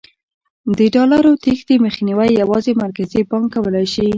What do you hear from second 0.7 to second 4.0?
د ډالرو تېښتې مخنیوی یوازې مرکزي بانک کولای